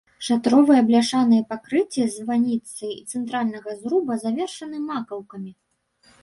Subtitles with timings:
[0.27, 5.51] Шатровыя бляшаныя пакрыцці званіцы і цэнтральнага зруба завершаны макаўкамі.